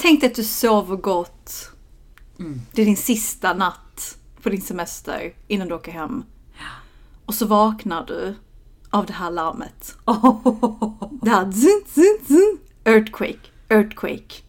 [0.00, 1.70] Tänk dig att du sover gott.
[2.38, 2.60] Mm.
[2.72, 6.24] Det är din sista natt på din semester innan du åker hem.
[7.26, 8.34] Och så vaknar du
[8.90, 9.96] av det här larmet.
[11.22, 12.58] Det här zun, zun, zun.
[12.84, 14.42] Earthquake, earthquake.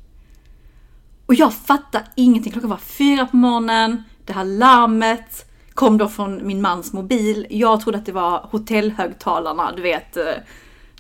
[1.26, 2.52] Och jag fattar ingenting.
[2.52, 4.04] Klockan var fyra på morgonen.
[4.26, 7.48] Det här larmet kom då från min mans mobil.
[7.50, 9.72] Jag trodde att det var hotellhögtalarna.
[9.76, 10.24] Du vet, eh,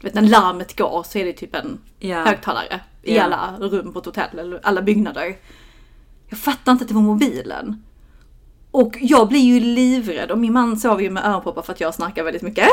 [0.02, 2.24] du vet när larmet går så är det typ en Ja.
[2.26, 5.36] högtalare i alla rum på ett hotell eller alla byggnader.
[6.30, 7.84] Jag fattar inte att det var mobilen.
[8.72, 11.94] Och jag blir ju livrädd och min man sover ju med öronproppar för att jag
[11.94, 12.68] snackar väldigt mycket.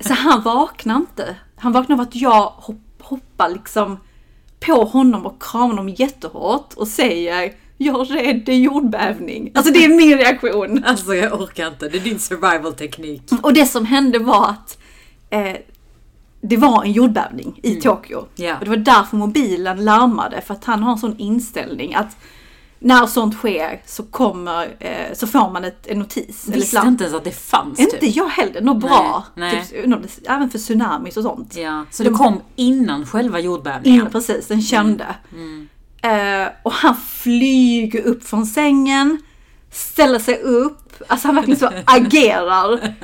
[0.06, 1.36] så han vaknar inte.
[1.56, 3.96] Han vaknar av att jag hopp, hoppar liksom
[4.60, 9.52] på honom och kramar honom jättehårt och säger jag är rädd, det är jordbävning.
[9.54, 10.84] Alltså det är min reaktion.
[10.84, 13.22] Alltså jag orkar inte, det är din survival teknik.
[13.42, 14.78] Och det som hände var att
[15.30, 15.56] eh,
[16.48, 18.24] det var en jordbävning i Tokyo.
[18.34, 18.54] Ja.
[18.58, 22.16] Och det var därför mobilen larmade, för att han har en sån inställning att
[22.78, 26.44] när sånt sker så kommer, eh, så får man ett, en notis.
[26.46, 26.88] eller Visste larm.
[26.88, 28.16] inte ens att det fanns Inte typ.
[28.16, 29.24] jag heller, något bra.
[29.34, 29.64] nej.
[29.70, 31.56] Typ, något- även för tsunamis och sånt.
[31.56, 34.10] Ja, så det kom innan själva In, jordbävningen?
[34.10, 35.06] precis, den kände.
[35.32, 35.68] Mm.
[36.02, 39.18] Eh, och han flyger upp från sängen,
[39.70, 42.94] ställer sig upp, alltså han verkligen så agerar.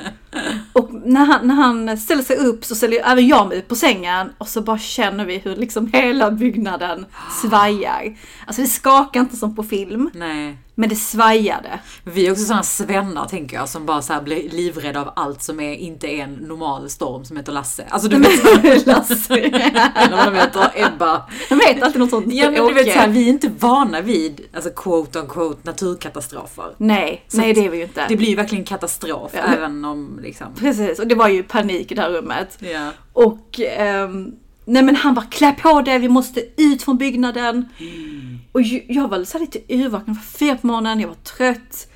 [0.73, 3.75] Och när han, när han ställer sig upp så ställer även jag mig upp på
[3.75, 7.05] sängen och så bara känner vi hur liksom hela byggnaden
[7.41, 8.17] svajar.
[8.45, 10.57] Alltså det skakar inte som på film, Nej.
[10.75, 11.79] men det svajade.
[12.03, 15.59] Vi är också sådana svennar tänker jag som bara så blir livrädda av allt som
[15.59, 17.85] är, inte är en normal storm som heter Lasse.
[17.89, 19.33] Alltså du vet, Lasse.
[19.35, 21.23] eller vad de heter, Ebba.
[21.49, 22.33] De vet alltid något sånt.
[22.33, 22.93] Ja men du vet Åke.
[22.93, 26.65] så här, vi är inte vana vid, alltså quote on quote naturkatastrofer.
[26.77, 28.05] Nej, Så nej det är vi ju inte.
[28.09, 30.47] Det blir ju verkligen katastrof Ja, även om liksom.
[30.59, 32.57] Precis, och det var ju panik i det här rummet.
[32.59, 32.89] Ja.
[33.13, 34.31] Och ehm,
[34.65, 37.65] nej men han bara klä på det, vi måste ut från byggnaden.
[38.51, 41.87] Och ju- jag var så lite yrvaken, var fyra på morgonen, jag var trött.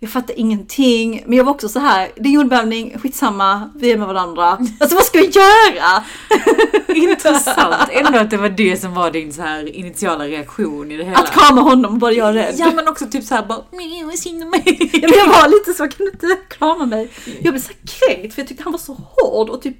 [0.00, 1.22] Jag fattade ingenting.
[1.26, 4.58] Men jag var också så här, det är jordbävning, skitsamma, vi är med varandra.
[4.80, 6.04] Alltså vad ska jag göra?
[6.96, 11.04] Intressant ändå att det var det som var din så här initiala reaktion i det
[11.04, 11.16] hela.
[11.18, 12.54] Att krama honom och bara göra rädd.
[12.58, 14.90] Ja men också typ såhär bara, "Mjau, synd om mig.
[14.92, 17.10] Jag var lite så, kan du inte krama mig?
[17.42, 17.76] Jag blev så här
[18.16, 19.76] kränkt för jag tyckte han var så hård och typ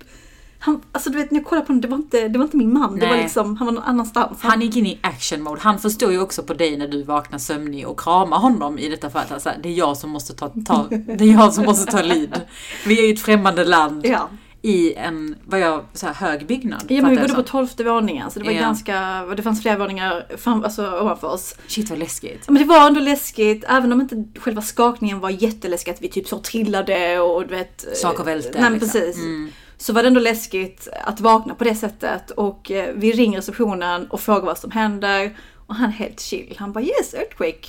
[0.66, 2.56] han, alltså du vet när jag kollade på honom, det var inte, det var inte
[2.56, 2.98] min man.
[2.98, 3.22] Det var Nej.
[3.22, 4.38] liksom, han var någon annanstans.
[4.42, 5.60] Han gick in i action mode.
[5.60, 9.10] Han förstår ju också på dig när du vaknar sömnig och kramar honom i detta
[9.10, 9.32] fallet.
[9.32, 12.40] Alltså, det är jag som måste ta, ta, det är jag som måste ta lead.
[12.86, 14.28] Vi är i ett främmande land Ja.
[14.62, 16.84] i en, vad jag, så här hög byggnad.
[16.88, 18.60] Ja men vi bodde på tolfte våningen så det var Ja.
[18.60, 21.54] ganska, det fanns flera våningar fram, alltså, ovanför oss.
[21.66, 22.48] Shit vad läskigt.
[22.48, 26.28] Men det var ändå läskigt, även om inte själva skakningen var jätteläskig, att vi typ
[26.28, 27.86] så trillade och du vet...
[27.96, 28.90] Saker välte, Nej men liksom.
[28.90, 29.16] precis.
[29.16, 29.50] Mm.
[29.78, 34.06] Så var det ändå läskigt att vakna på det sättet och eh, vi ringer receptionen
[34.06, 35.36] och frågar vad som händer.
[35.66, 36.56] Och han är helt chill.
[36.58, 37.68] Han bara yes, earthquake.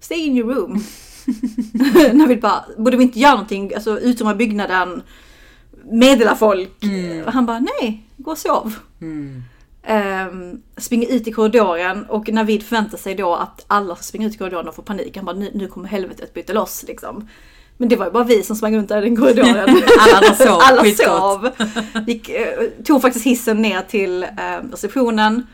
[0.00, 0.72] Stay in your room.
[2.12, 5.02] När vi bara, borde vi inte göra någonting, alltså utrymma byggnaden,
[5.84, 6.84] meddela folk.
[7.26, 8.74] Och han bara nej, gå och sov.
[9.00, 9.42] Mm.
[9.88, 14.34] Um, springer ut i korridoren och Navid förväntar sig då att alla ska springa ut
[14.34, 15.16] i korridoren och få panik.
[15.16, 17.28] Han bara nu, nu kommer helvetet bryta loss liksom.
[17.80, 19.68] Men det var ju bara vi som sprang runt där i den korridoren.
[19.98, 21.50] Alla sov Alla sov.
[22.06, 24.28] Gick, eh, tog faktiskt hissen ner till eh,
[24.70, 25.46] receptionen.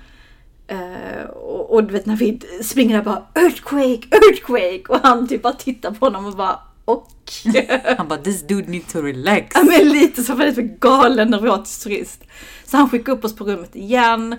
[0.66, 4.82] Eh, och, och du vet Navid springer där bara earthquake, earthquake.
[4.88, 7.10] Och han typ bara tittar på honom och bara och.
[7.96, 9.46] Han bara, this dude need to relax.
[9.54, 12.24] Ja men lite så väldigt för galen neurotisk turist.
[12.64, 14.36] Så han skickade upp oss på rummet igen.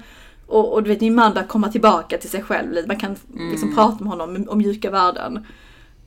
[0.47, 2.87] Och, och du vet min man börjar komma tillbaka till sig själv lite.
[2.87, 3.15] Man kan
[3.51, 5.45] liksom prata med honom om, om mjuka värden.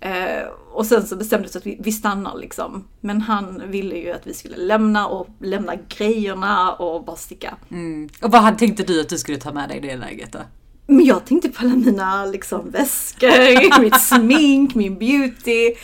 [0.00, 2.84] Eh, och sen så bestämdes det att vi, vi stannar liksom.
[3.00, 7.56] Men han ville ju att vi skulle lämna och lämna grejerna och bara sticka.
[7.70, 8.08] Mm.
[8.22, 10.38] Och vad tänkte du att du skulle ta med dig i det läget då?
[10.86, 15.74] Men jag tänkte på alla mina liksom, väskor, mitt smink, min beauty.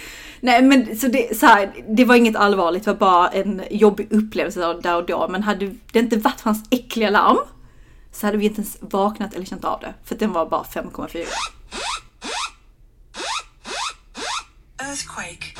[0.40, 4.06] Nej men så det, så här, det var inget allvarligt, det var bara en jobbig
[4.10, 5.28] upplevelse där- och då.
[5.28, 7.38] Men hade det inte varit hans äckliga larm
[8.12, 9.94] så hade vi inte ens vaknat eller känt av det.
[10.04, 11.24] För den var bara 5,4.
[14.94, 15.54] Earthquake.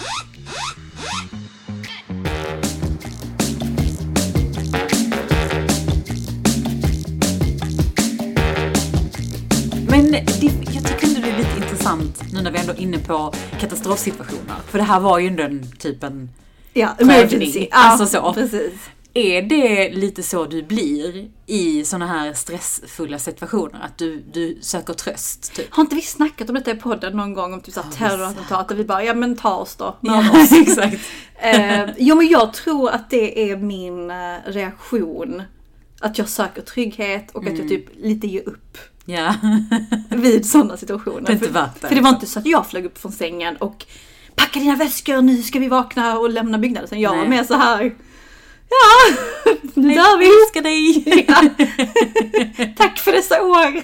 [9.88, 12.98] Men det, jag tycker ändå det är lite intressant nu när vi ändå är inne
[12.98, 14.56] på katastrofsituationer.
[14.66, 16.30] För det här var ju ändå en typ en...
[16.72, 17.68] Ja, emergency.
[17.70, 18.32] Ja, alltså så.
[18.32, 18.72] Precis.
[19.16, 23.80] Är det lite så du blir i såna här stressfulla situationer?
[23.82, 25.54] Att du, du söker tröst?
[25.54, 25.74] Typ?
[25.74, 27.54] Har inte vi snackat om detta i podden någon gång?
[27.54, 28.70] Om typ såhär terrorattentat?
[28.70, 29.96] Och vi bara, ja men ta oss då.
[30.00, 30.52] Ja, oss.
[30.52, 30.96] exakt.
[31.36, 35.42] Eh, jo men jag tror att det är min eh, reaktion.
[36.00, 38.78] Att jag söker trygghet och att jag typ lite ger upp.
[39.04, 39.34] Ja.
[40.08, 41.26] vid sådana situationer.
[41.26, 42.06] Det för, för det var liksom.
[42.06, 43.86] inte så att jag flög upp från sängen och
[44.34, 46.88] packa dina väskor, nu ska vi vakna och lämna byggnaden.
[46.88, 47.28] Sen jag var Nej.
[47.28, 47.94] mer så här.
[48.68, 49.14] Ja,
[49.74, 50.26] nu dör vi.
[50.26, 51.04] älskar dig!
[51.28, 52.74] Ja.
[52.76, 53.82] Tack för dessa år.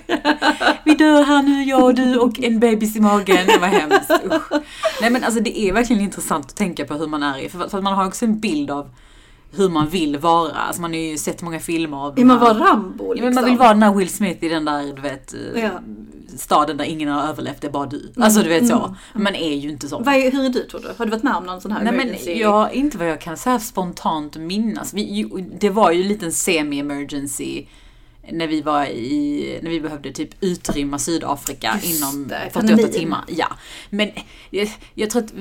[0.84, 3.46] Vi dör här nu, jag och du och en bebis i magen.
[3.46, 4.10] Det var hemskt.
[4.24, 4.62] Usch.
[5.00, 7.48] Nej men alltså det är verkligen intressant att tänka på hur man är.
[7.48, 8.90] För, för att man har också en bild av
[9.52, 10.52] hur man vill vara.
[10.52, 13.25] Alltså man har ju sett många filmer av Vill man vara Rambo Ja, liksom?
[13.25, 15.70] men man vill vara den där Will Smith i den där, du vet, eh, Ja.
[16.37, 18.12] staden där ingen har överlevt, det är bara du.
[18.17, 18.97] Alltså du vet så.
[19.14, 19.99] Man är ju inte så.
[20.00, 20.88] Är, hur är du tror du?
[20.99, 22.32] Har du varit med om någon sån här Nej men emergency?
[22.41, 24.94] ja, inte vad jag kan säga spontant minnas.
[24.94, 25.29] Vi,
[25.61, 27.67] det var ju en liten semi-emergency
[28.32, 32.93] när vi var i, när vi behövde typ utrymma Sydafrika Just inom det, 48 pandemin.
[32.93, 33.25] timmar.
[33.29, 33.47] Ja.
[33.91, 34.11] Men
[34.50, 35.32] jag, jag tror att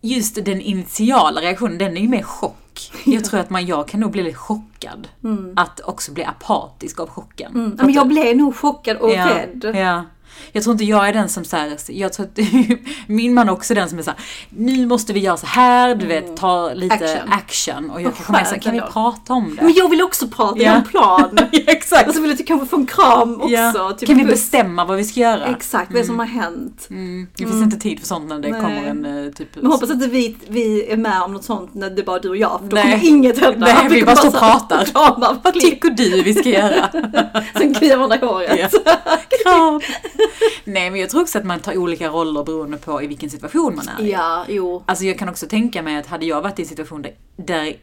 [0.00, 2.56] just den initiala reaktionen, den är ju mer chock.
[3.06, 5.08] Jag tror att man, jag kan nog bli lite chockad.
[5.56, 7.52] Att också bli apatisk av chocken.
[7.54, 7.76] Mm.
[7.76, 9.76] Men jag blev nog chockad och Ja, rädd.
[9.76, 10.04] ja.
[10.52, 12.38] Jag tror inte jag är den som så här, jag tror att
[13.06, 14.20] min man är också den som är så här,
[14.50, 17.32] nu måste vi göra så här, du vet, ta lite Action.
[17.32, 17.90] action.
[17.90, 19.62] Och jag kanske mer så här, kan vi prata om det?
[19.62, 21.38] Men jag vill också prata, jag har en plan.
[21.52, 22.08] ja, exakt.
[22.08, 23.54] Och så vill jag kanske få en kram också.
[23.54, 23.96] Ja.
[23.98, 25.46] Typ kan vi bestämma vad vi ska göra?
[25.46, 26.86] Exakt, vad är det som har hänt?
[26.90, 27.26] Mm.
[27.36, 28.60] Det finns inte tid för sånt när det Nej.
[28.60, 29.48] kommer en eh, typ...
[29.56, 32.28] Men hoppas inte vi, vi är med om något sånt när det är bara du
[32.28, 32.82] och jag, för då Nej.
[32.84, 33.66] kommer inget hända.
[33.66, 34.88] Nej, vi bara står och pratar.
[35.42, 36.90] Vad tycker du vi ska göra?
[37.58, 38.74] Sen kliar varandra i håret.
[38.84, 38.90] Ja.
[39.44, 39.80] Kram!
[40.64, 43.76] Nej men jag tror också att man tar olika roller beroende på i vilken situation
[43.76, 44.10] man är i.
[44.10, 44.82] Ja, jo.
[44.86, 47.76] Alltså jag kan också tänka mig att hade jag varit i en situation där, där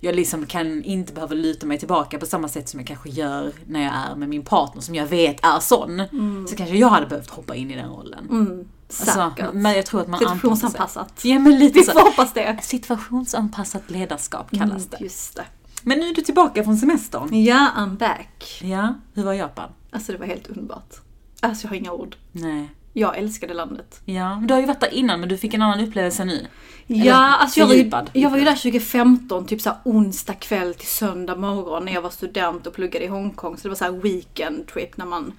[0.00, 3.52] jag liksom kan inte behöva luta mig tillbaka på samma sätt som jag kanske gör
[3.66, 6.02] när jag är med min partner som jag vet är sån.
[6.48, 8.26] Så kanske jag hade behövt hoppa in i den rollen.
[8.30, 8.68] Mm,
[9.00, 10.18] Alltså, men jag tror att man.
[10.20, 11.20] Situationsanpassat.
[11.24, 11.92] Ja men lite Vi så.
[11.92, 12.58] får hoppas det.
[12.62, 14.96] Situationsanpassat ledarskap kallas det.
[15.00, 15.44] Just det.
[15.82, 17.44] Men nu är du tillbaka från semestern.
[17.44, 18.60] Ja, I'm back.
[18.64, 19.70] Ja, hur var Japan?
[19.90, 20.94] Alltså det var helt underbart.
[21.40, 22.16] Alltså jag har inga ord.
[22.32, 22.68] Nej.
[22.92, 24.00] Jag älskade landet.
[24.04, 26.46] Ja, du har ju varit där innan men du fick en annan upplevelse nu.
[26.86, 30.74] Ja, alltså jag var, ju, jag var ju där 2015, typ så här onsdag kväll
[30.74, 33.56] till söndag morgon när jag var student och pluggade i Hongkong.
[33.56, 35.32] Så det var så här weekend trip när man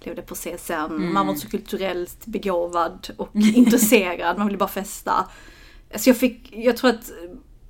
[0.00, 0.72] levde på CSN.
[0.72, 1.14] Mm.
[1.14, 5.28] Man var så kulturellt begåvad och intresserad, man ville bara festa.
[5.96, 7.10] Så jag fick, jag tror att...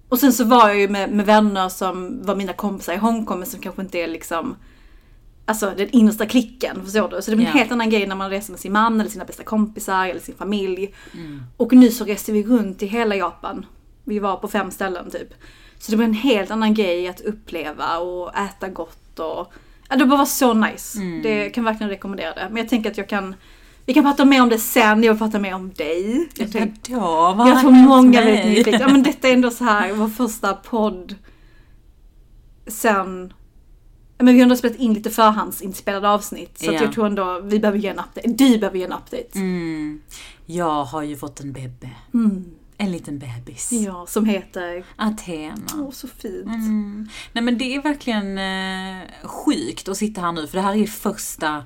[0.09, 3.39] Och sen så var jag ju med, med vänner som var mina kompisar i Hongkong
[3.39, 4.57] men som kanske inte är liksom
[5.47, 7.23] Alltså den innersta klicken, förstår du?
[7.23, 7.59] Så det blir en Ja.
[7.59, 10.35] helt annan grej när man reser med sin man eller sina bästa kompisar eller sin
[10.35, 10.95] familj.
[11.15, 11.43] Mm.
[11.57, 13.67] Och nu så reste vi runt i hela Japan.
[14.05, 15.35] Vi var på fem ställen typ.
[15.79, 19.53] Så det var en helt annan grej att uppleva och äta gott och...
[19.89, 20.99] Ja, det bara var så nice.
[20.99, 21.23] Mm.
[21.23, 22.47] Det kan verkligen rekommendera det.
[22.49, 23.35] Men jag tänker att jag kan...
[23.87, 26.29] Vi kan prata mer om det sen, jag vill prata mer om dig.
[26.37, 26.49] Jag,
[27.49, 28.81] jag tror många vet nyfiket.
[28.81, 31.15] Ja men detta är ändå så här vår första podd
[32.67, 33.33] sen...
[34.19, 36.59] Men vi har ändå spelat in lite förhandsinspelade avsnitt.
[36.59, 36.73] Så Ja.
[36.73, 38.29] jag tror ändå vi behöver ge en update.
[38.29, 39.29] Du behöver ge en update.
[39.39, 40.01] Mm.
[40.47, 41.91] Jag har ju fått en bebbe.
[42.15, 42.45] Mm.
[42.79, 43.73] En liten bebis.
[43.73, 44.85] Ja, som heter...
[44.97, 45.67] Athena.
[45.75, 46.47] Åh, så fint.
[46.47, 47.09] Mm.
[47.33, 50.87] Nej men det är verkligen eh, sjukt att sitta här nu för det här är
[50.87, 51.65] första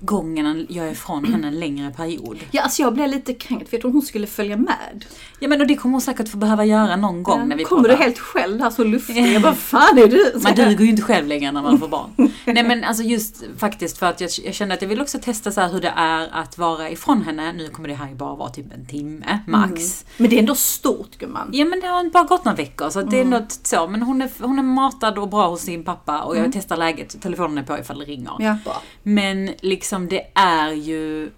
[0.00, 2.38] gången jag är ifrån henne en längre period.
[2.50, 5.04] Ja, alltså jag blev lite kränkt för jag trodde hon skulle följa med.
[5.40, 7.82] Ja men och det kommer hon säkert få behöva göra någon gång när vi Kommer
[7.82, 7.96] poddar.
[7.96, 9.16] du helt själv här så luftig?
[9.34, 10.40] Jag bara, fan är du?
[10.42, 12.10] Man duger ju inte själv längre när man får barn.
[12.44, 15.50] Nej men alltså just faktiskt för att jag, jag kände att jag vill också testa
[15.52, 17.52] så hur det är att vara ifrån henne.
[17.52, 20.04] Nu kommer det här ju bara vara typ en timme max.
[20.16, 21.50] Men det är ändå stort gumman.
[21.52, 23.86] Ja men det har bara gått några veckor så att det är något så.
[23.88, 27.20] Men hon är, hon är matad och bra hos sin pappa och jag testar läget.
[27.22, 28.32] Telefonen är på ifall det ringer.
[28.38, 28.82] Ja, bra.
[29.02, 31.30] Men liksom det är ju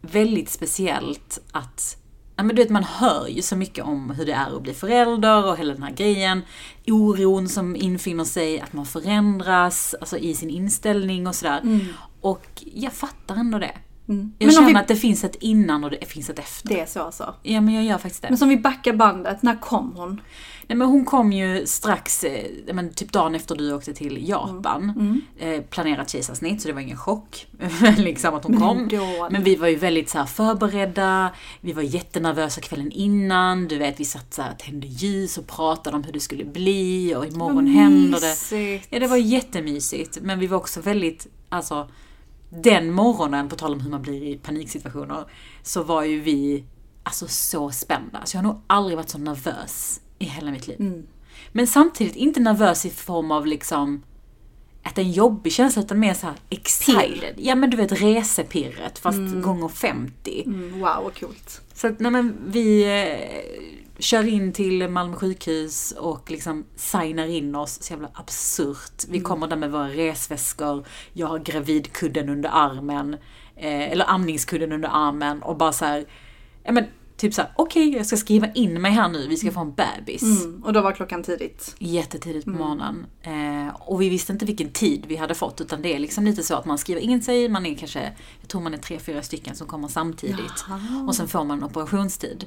[0.00, 1.96] väldigt speciellt att
[2.38, 4.74] Ja, men du vet, man hör ju så mycket om hur det är att bli
[4.74, 6.42] förälder och hela den här grejen.
[6.86, 11.60] Oron som infinner sig, att man förändras alltså i sin inställning och sådär.
[12.20, 13.72] Och jag fattar ändå det.
[14.08, 14.32] Mm.
[14.38, 16.68] Jag Men känner vi- att det finns ett innan och det finns ett efter.
[16.68, 17.34] Det är så alltså.
[17.42, 18.28] Ja men jag gör faktiskt det.
[18.28, 20.20] Men som vi backar bandet, när kom hon?
[20.68, 24.92] Nej men hon kom ju strax, eh, men typ dagen efter du åkte till Japan.
[24.96, 25.20] Mm.
[25.38, 27.46] Eh, planerat kejsarsnitt så det var ingen chock.
[27.96, 28.78] liksom att hon Men kom.
[28.78, 29.28] ändå.
[29.30, 31.30] Men vi var ju väldigt så förberedda,
[31.60, 33.68] vi var jättenervösa kvällen innan.
[33.68, 37.14] Du vet vi satt så här, tände ljus och pratade om hur det skulle bli
[37.14, 38.80] och imorgon Vad händer det.
[38.90, 40.18] Ja det var jättemysigt.
[40.22, 41.88] Men vi var också väldigt, alltså
[42.50, 45.24] den morgonen, på tal om hur man blir i paniksituationer,
[45.62, 46.64] så var ju vi
[47.02, 48.20] alltså så spända.
[48.24, 50.80] Så jag har nog aldrig varit så nervös i hela mitt liv.
[50.80, 51.06] Mm.
[51.52, 54.02] Men samtidigt inte nervös i form av liksom
[54.82, 57.34] att det är en jobbig känsla utan mer så här excited.
[57.36, 60.42] Ja men du vet resepirret fast gånger 50.
[60.46, 61.60] Mm, wow, vad coolt.
[61.74, 62.84] Så att, nej men vi...
[62.84, 67.82] eh, kör in till Malmö sjukhus och liksom signar in oss.
[67.82, 69.04] Så jävla absurt.
[69.08, 70.86] Vi kommer där med våra resväskor.
[71.12, 73.14] Jag har gravidkudden under armen.
[73.56, 76.04] Eh, eller amningskudden under armen och bara så här,
[76.64, 76.84] ja men
[77.16, 79.74] typ så här, okej jag ska skriva in mig här nu, vi ska få en
[79.74, 80.22] bebis.
[80.22, 80.64] Mm.
[80.64, 81.74] Och då var klockan tidigt.
[81.78, 83.06] Jättetidigt på morgonen.
[83.22, 86.42] Eh, och vi visste inte vilken tid vi hade fått utan det är liksom lite
[86.42, 89.22] så att man skriver in sig, man är kanske, jag tror man är tre, fyra
[89.22, 90.64] stycken som kommer samtidigt.
[91.08, 92.44] Och sen får man en operationstid.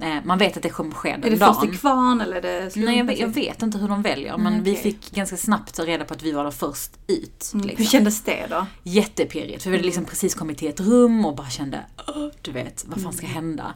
[0.00, 1.54] Eh, man vet att det kommer ske den Är det dagen.
[1.54, 4.36] först till kvarn eller är det Nej, jag vet, jag vet inte hur de väljer,
[4.38, 7.50] men Nej, vi fick ganska snabbt reda på att vi var där först ut.
[7.54, 7.86] Hur Liksom.
[7.86, 8.66] kändes det då?
[8.82, 12.52] Jättepirrigt, för vi hade liksom precis kommit till ett rum och bara kände, "Åh, du
[12.52, 13.74] vet, vad fan ska hända?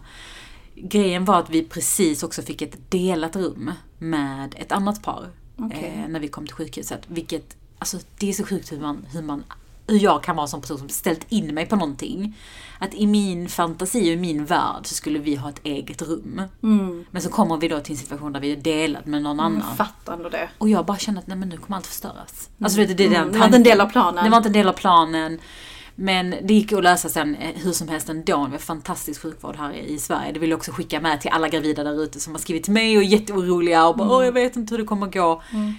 [0.74, 5.94] Grejen var att vi precis också fick ett delat rum med ett annat par Okej.
[6.04, 7.00] eh, när vi kom till sjukhuset.
[7.06, 9.44] Vilket, alltså det är så sjukt hur man, hur man
[9.86, 12.36] hur jag kan vara en sån person som ställt in mig på någonting.
[12.78, 16.42] Att i min fantasi och i min värld så skulle vi ha ett eget rum.
[17.10, 19.62] Men så kommer vi då till en situation där vi är delad med någon annan.
[19.68, 20.48] Jag fattar ändå det.
[20.58, 22.50] Och jag bara kände att nej men nu kommer allt förstöras.
[22.62, 24.24] Alltså du vet, det är den Mm, det var inte en del av planen.
[24.24, 25.38] Det var inte en del av planen.
[25.94, 28.44] Men det gick att lösa sen eh, hur som helst ändå.
[28.46, 30.32] Vi har fantastisk sjukvård här i Sverige.
[30.32, 32.72] Det vill jag också skicka med till alla gravida där ute som har skrivit till
[32.72, 34.16] mig och är jätteoroliga och bara Mm.
[34.16, 35.42] åh jag vet inte hur det kommer gå.
[35.52, 35.74] Man-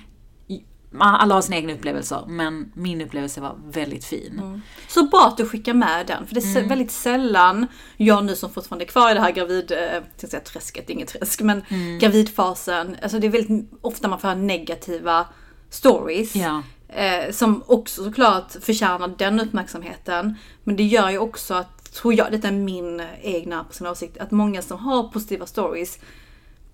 [0.99, 4.39] Alla har sina egna upplevelser men min upplevelse var väldigt fin.
[4.39, 4.61] Mm.
[4.87, 6.69] Så bra att du skickar med den, för det är Mm.
[6.69, 10.89] väldigt sällan jag nu som fortfarande är kvar i det här gravid, eh, säga träsket,
[10.89, 11.99] inget träsk, men Mm.
[11.99, 15.25] gravidfasen, alltså det är väldigt ofta man får höra negativa
[15.69, 16.35] stories.
[16.35, 16.63] Ja.
[16.87, 20.35] Eh, som också såklart förtjänar den uppmärksamheten.
[20.63, 24.31] Men det gör ju också att, tror jag, detta är min egna personliga åsikt, att
[24.31, 25.99] många som har positiva stories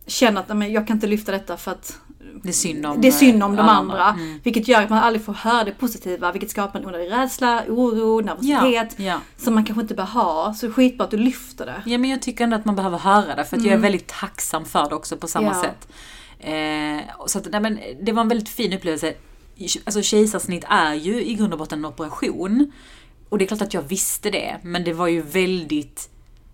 [0.10, 2.00] känner att "Nej, men jag kan inte lyfta detta för att
[2.44, 4.10] Det är synd om, det är synd om eh, de alla andra.
[4.10, 4.40] Mm.
[4.44, 8.22] Vilket gör att man aldrig får höra det positiva, vilket skapar en onödig rädsla, oro,
[8.22, 8.96] nervositet.
[8.98, 9.20] Ja, ja.
[9.38, 10.54] Som man kanske inte bör ha.
[10.54, 11.82] Så skitbra att du lyfter det.
[11.86, 14.08] Ja men jag tycker ändå att man behöver höra det för att jag är väldigt
[14.08, 15.58] tacksam för det också på samma Mm.
[15.58, 15.64] Ja.
[15.64, 15.88] sätt.
[16.40, 19.14] Eh, så att, nej, men det var en väldigt fin upplevelse.
[19.86, 22.72] Alltså kejsarsnitt är ju i grund och botten en operation.
[23.30, 26.10] Och det är klart att jag visste det, men det var ju väldigt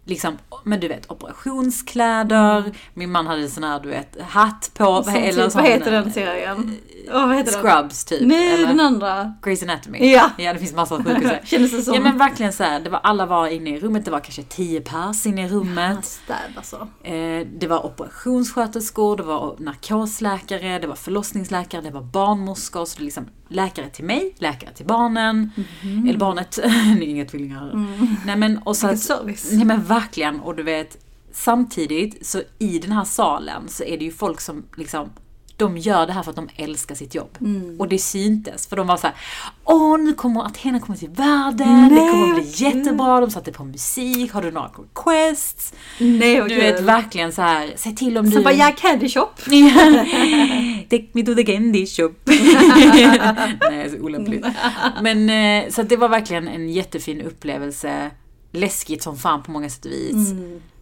[0.05, 5.13] liksom, men du vet operationskläder, min man hade sån här du vet hatt på, Som
[5.13, 6.77] typ, vad heter den serien?
[7.13, 7.61] Åh, vad heter den?
[7.61, 8.21] Scrubs typ.
[8.21, 9.33] Nej, eller den andra.
[9.41, 10.11] Grey's Anatomy.
[10.11, 10.29] Ja.
[10.37, 11.31] ja, det finns massor av sjukhus.
[11.43, 11.93] Kändes det som.
[11.93, 14.43] Ja men verkligen så här, det var, alla var inne i rummet, det var kanske
[14.43, 16.05] 10 pers inne i rummet.
[16.05, 16.87] Stab alltså.
[17.03, 22.85] Eh, det var operationssköterskor, det var narkosläkare, det var förlossningsläkare, det var barnmorskor.
[22.85, 25.51] Så det liksom läkare till mig, läkare till barnen.
[25.81, 26.09] Mhm.
[26.09, 26.59] Eller barnet,
[27.01, 27.87] inga tvillingar.
[28.25, 28.95] Nej men och så Mm.
[28.95, 29.51] Att, service.
[29.51, 30.97] Nej men verkligen, och du vet
[31.31, 35.09] samtidigt så i den här salen så är det ju folk som liksom
[35.57, 37.37] de gör det här för att de älskar sitt jobb.
[37.41, 37.79] Mm.
[37.79, 38.67] Och det syntes.
[38.67, 39.15] För de var så här:
[39.63, 44.31] Åh, nu kommer Athena komma till världen, det kommer bli jättebra, de satte på musik,
[44.33, 45.73] har du några requests?
[45.97, 48.43] Nej vad Du vet verkligen så här, säg till om Sen du...
[48.43, 49.29] bara, ja, candy shop.
[50.89, 52.13] Take me to the candy shop.
[53.69, 54.45] Nej, så olämpligt.
[55.01, 58.11] Men eh, så det var verkligen en jättefin upplevelse.
[58.55, 60.33] Läskigt som fan på många sätt och vis.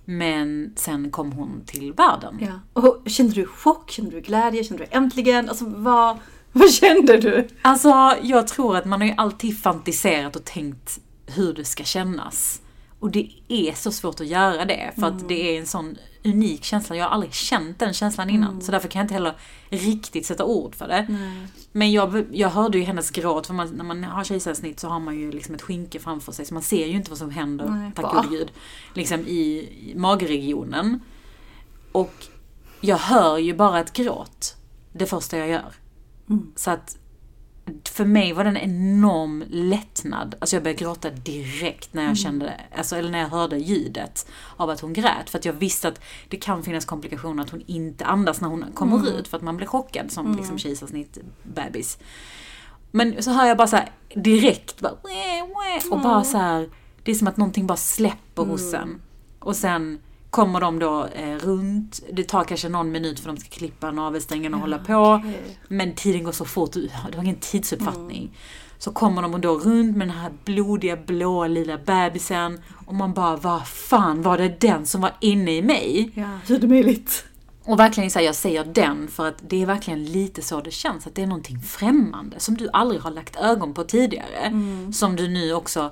[0.05, 2.39] Men sen kom hon till världen.
[2.41, 2.81] Ja.
[2.81, 3.91] Och kände du chock?
[3.91, 4.63] Kände du glädje?
[4.63, 5.49] Kände du äntligen?
[5.49, 6.17] Alltså vad,
[6.51, 7.47] vad kände du?
[7.61, 12.61] Alltså, jag tror att man har ju alltid fantiserat och tänkt hur det ska kännas.
[13.03, 16.63] Och det är så svårt att göra det, för att det är en sån unik
[16.63, 16.95] känsla.
[16.95, 19.33] Jag har aldrig känt den känslan innan, så därför kan jag inte heller
[19.69, 21.07] riktigt sätta ord för det.
[21.71, 24.99] Men jag, jag hörde ju hennes gråt, för man, när man har kejsarsnitt så har
[24.99, 27.65] man ju liksom ett skynke framför sig, så man ser ju inte vad som händer,
[27.65, 28.51] Nej, tack gode gud,
[28.93, 30.99] liksom i, i magregionen.
[31.91, 32.25] Och
[32.81, 34.55] jag hör ju bara ett gråt,
[34.91, 35.73] det första jag gör.
[36.55, 36.97] Så att
[37.89, 40.35] för mig var det en enorm lättnad.
[40.39, 42.77] Alltså jag började gråta direkt när jag kände det.
[42.77, 44.27] Alltså, eller när jag hörde ljudet
[44.57, 45.29] av att hon grät.
[45.29, 48.65] För att jag visste att det kan finnas komplikationer att hon inte andas när hon
[48.73, 49.27] kommer ut.
[49.27, 51.97] För att man blir chockad som liksom kejsarsnitt bebis.
[52.91, 54.93] Men så hör jag bara så här direkt bara,
[55.91, 56.69] och bara så här,
[57.03, 59.01] det är som att någonting bara släpper hos en.
[59.39, 59.99] Och sen
[60.33, 64.53] kommer de då eh, runt, det tar kanske någon minut för de ska klippa navelsträngen
[64.53, 64.93] och hålla på.
[64.93, 65.57] okej.
[65.67, 68.37] Men tiden går så fort, det var ingen tidsuppfattning.
[68.77, 73.35] Så kommer de då runt med den här blodiga blå lilla bebisen och man bara,
[73.35, 76.11] vad fan var det den som var inne i mig?
[76.15, 77.25] Ja, hur är det möjligt?
[77.63, 80.71] Och verkligen så här, jag säger den för att det är verkligen lite så det
[80.71, 84.51] känns, att det är någonting främmande som du aldrig har lagt ögon på tidigare.
[84.93, 85.91] Som du nu också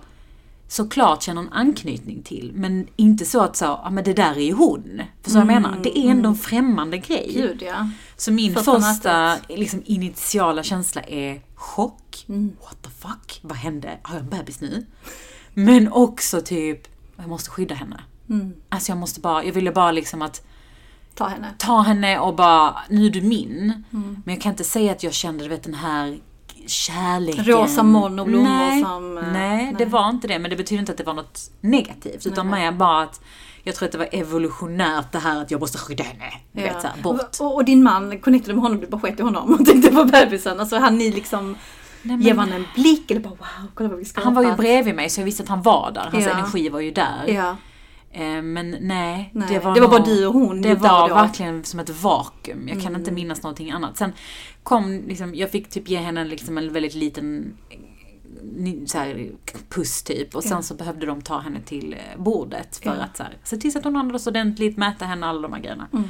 [0.72, 4.40] såklart känner en anknytning till, men inte så att så, ja men det där är
[4.44, 5.02] ju hon.
[5.24, 5.80] Förstår du vad jag menar?
[5.84, 7.32] Det är ändå en främmande grej.
[7.34, 7.90] Gud ja.
[8.18, 12.26] Så min Första första liksom, initiala känsla är chock.
[12.62, 13.40] What the fuck?
[13.42, 13.98] Vad hände?
[14.02, 14.86] Har jag en bebis nu?
[15.54, 16.88] Men också typ,
[17.18, 18.02] jag måste skydda henne.
[18.70, 20.46] Alltså jag måste bara, jag ville bara liksom att
[21.16, 21.54] Ta henne.
[21.58, 23.84] ta henne och bara, nu är du min.
[23.94, 24.22] Mm.
[24.26, 26.20] Men jag kan inte säga att jag kände, du vet den här
[26.68, 27.46] kärleken.
[27.46, 29.92] Rosa moln och blommor nej, som, eh, Nej, det nej.
[29.92, 30.40] var inte det.
[30.40, 32.26] Men det betyder inte att det var något negativt.
[32.28, 32.60] Utan Nej.
[32.62, 33.22] mer bara att
[33.64, 36.32] jag tror att det var evolutionärt det här att jag måste skydda henne.
[36.52, 37.38] Du vet, så här, bort.
[37.40, 40.06] Och, och din man connectade med honom, du bara sket i honom och tänkte på
[40.06, 40.60] bebisen.
[40.60, 41.48] Alltså han ni liksom,
[42.04, 44.24] Nej, men- ger man en blick eller bara wow, kolla vad vi skapat.
[44.26, 46.10] Han var ju bredvid mig så jag visste att han var där.
[46.12, 46.32] Hans Ja.
[46.32, 47.24] energi var ju där.
[47.28, 47.56] Ja,
[48.44, 51.16] Men nej, Nej, det var det var bara du och hon Det var då.
[51.16, 51.26] Mm.
[51.28, 52.68] verkligen som ett vakuum.
[52.68, 53.98] Jag kan inte minnas någonting annat.
[53.98, 54.14] Sen
[54.64, 59.32] kom liksom, jag fick typ ge henne liksom en väldigt liten eh, så här,
[59.70, 60.36] puss typ.
[60.36, 60.62] Och sen Ja.
[60.62, 63.02] så behövde de ta henne till eh, bordet för Ja.
[63.04, 65.60] att så här, se till så att hon andades ordentligt, mäta henne, alla de här
[65.62, 65.88] grejerna.
[65.94, 66.04] Mm.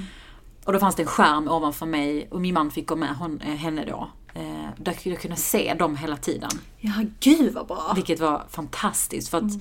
[0.66, 3.42] Och då fanns det en skärm ovanför mig och min man fick gå med hon,
[3.42, 4.10] eh, henne då.
[4.34, 6.50] Eh, där jag kunde se dem hela tiden.
[6.80, 7.92] ja gud vad bra.
[7.96, 9.30] Vilket var fantastiskt.
[9.30, 9.60] För att Mm.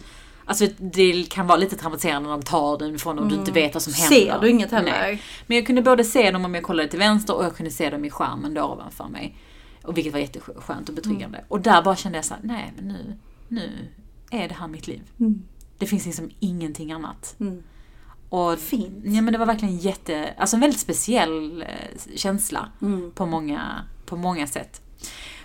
[0.50, 3.75] Alltså det kan vara lite traumatiserande när de tar den ifrån och du inte vet
[3.75, 4.16] vad som händer.
[4.16, 4.33] Mm.
[4.35, 4.90] Ser du inget heller?
[5.00, 5.23] Nej.
[5.47, 7.90] Men jag kunde både se dem om jag kollade till vänster och jag kunde se
[7.90, 9.37] dem i skärmen då ovanför mig.
[9.83, 11.38] Och vilket var jätteskönt och betryggande.
[11.38, 11.49] Mm.
[11.49, 13.16] Och där bara kände jag så här: nej men nu,
[13.49, 13.71] nu
[14.30, 15.02] är det här mitt liv.
[15.21, 15.42] Mm.
[15.78, 17.37] Det finns liksom ingenting annat.
[17.40, 17.62] Mm.
[18.28, 19.04] Och, Fint.
[19.04, 23.11] Ja men det var verkligen jätte, alltså en väldigt speciell eh, känsla Mm.
[23.14, 24.80] på, många, på många sätt.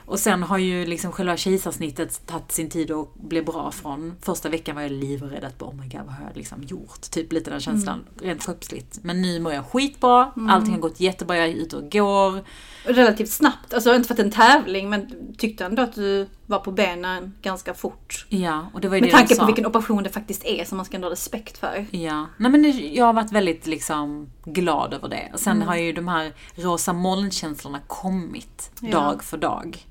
[0.05, 4.13] Och sen har ju liksom själva kejsarsnittet tagit sin tid och blev bra från.
[4.21, 7.01] Första veckan var jag livrädd att oh my god vad har jag liksom gjort?
[7.11, 8.29] Typ lite den känslan, Mm.
[8.29, 8.99] rent kroppsligt.
[9.03, 12.43] Men nu mår jag skitbra, allting har gått jättebra, jag är ute och går.
[12.83, 15.07] Relativt snabbt, alltså inte för att det är en tävling men
[15.37, 18.25] tyckte ändå att du var på benen ganska fort.
[18.29, 20.65] Ja, och det var ju Med det de tanke på vilken operation det faktiskt är
[20.65, 21.85] som man ska ändå ha respekt för.
[21.91, 25.29] Ja, nej men det- jag har varit väldigt liksom glad över det.
[25.33, 25.67] Och sen Mm.
[25.67, 28.91] har ju de här rosa molnkänslorna kommit Ja.
[28.91, 29.85] dag för dag.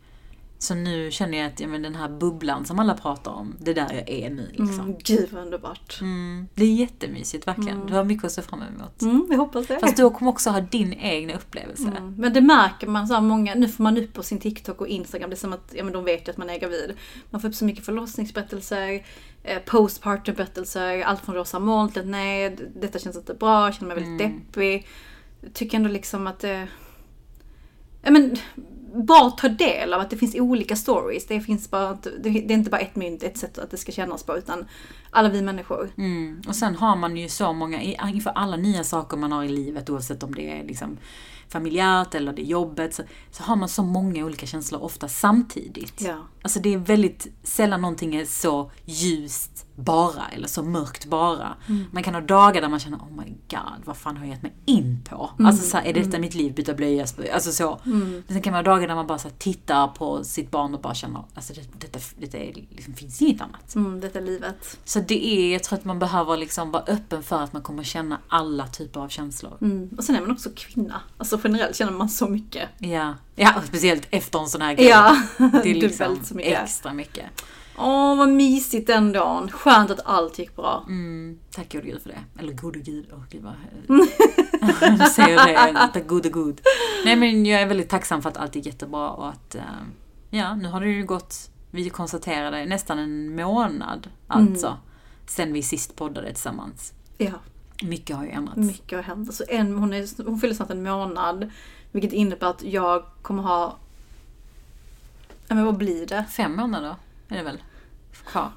[0.65, 3.71] Så nu känner jag att ja, men den här bubblan som alla pratar om, det
[3.71, 4.81] är där jag är nu liksom.
[4.81, 5.99] Mm, gud vad underbart.
[6.01, 7.87] Mm, det är jättemysigt verkligen.
[7.87, 9.03] Du har mycket att se fram emot.
[9.03, 9.79] Mm, jag hoppas det.
[9.79, 11.89] Fast du kommer också ha din egna upplevelse.
[11.89, 12.15] Mm.
[12.15, 15.31] Men det märker man så många, nu får man upp på sin TikTok och Instagram,
[15.31, 16.95] det är som att ja, men de vet ju att man är gravid.
[17.31, 19.07] Man får upp så mycket förlossningsberättelser,
[19.43, 24.05] eh, postpartum-berättelser, allt från rosa moln till nej, detta känns inte bra, jag känner mig
[24.05, 24.87] väldigt deppig.
[25.41, 26.69] Jag tycker ändå liksom att det...
[28.03, 28.37] Ja men,
[28.95, 31.27] bara ta del av att det finns olika stories.
[31.27, 33.93] Det finns bara det det är inte bara ett mynt, ett sätt att det ska
[33.93, 34.65] kännas på, utan
[35.11, 35.91] alla vi människor.
[35.99, 36.43] Mm.
[36.49, 39.91] Och sen har man ju så många, inför alla nya saker man har i livet,
[39.91, 40.99] oavsett om det är liksom
[41.49, 46.01] familjärt eller det är jobbet, så, så har man så många olika känslor ofta samtidigt.
[46.01, 46.17] Ja.
[46.43, 51.57] Alltså det är väldigt sällan någonting är så ljust bara, eller så mörkt bara.
[51.69, 51.85] Mm.
[51.93, 54.43] Man kan ha dagar där man känner oh my god, vad fan har jag gett
[54.43, 55.31] mig in på?
[55.39, 55.47] Mm.
[55.47, 56.55] Alltså så här, är detta mitt liv?
[56.55, 57.81] Byta blöja, alltså så.
[57.85, 60.75] Men sen kan man ha dagar där man bara så här, tittar på sitt barn
[60.75, 63.75] och bara känner, alltså det, detta, detta är, liksom, finns inget annat.
[63.75, 64.79] Mm, detta är livet.
[64.85, 67.83] Så det är, jag tror att man behöver liksom vara öppen för att man kommer
[67.83, 69.59] känna alla typer av känslor.
[69.61, 69.91] Mm.
[69.97, 71.01] Och sen är man också kvinna.
[71.19, 72.69] Alltså generellt känner man så mycket.
[72.79, 74.87] Ja, ja speciellt efter en sån här grej.
[74.87, 76.63] Ja, det är liksom så mycket.
[76.63, 77.27] extra mycket.
[77.79, 79.51] Åh, vad mysigt den dagen.
[79.51, 80.85] Skönt att allt gick bra.
[80.89, 82.41] Mm, tack gode gud för det.
[82.41, 83.55] Eller gode gud, åh gud vad...
[84.99, 86.61] Du säger det, tack gode gud.
[87.05, 89.63] Nej men jag är väldigt tacksam för att allt är jättebra och att, eh,
[90.31, 94.77] ja nu har det ju gått, vi konstaterade, nästan en månad alltså.
[95.27, 96.93] Sen vi sist poddade tillsammans.
[97.19, 97.33] Ja,
[97.83, 98.57] Mycket har ju ändrats.
[98.59, 99.29] mycket har hänt.
[99.29, 101.51] Alltså en, hon, är, hon fyller snart en månad.
[101.93, 103.77] Vilket innebär att jag kommer ha...
[105.49, 106.25] Ja, men vad blir det?
[106.31, 106.95] Fem månader
[107.29, 107.59] är det väl?
[108.27, 108.49] Kvar.